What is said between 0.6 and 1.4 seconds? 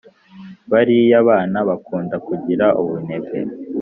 bariya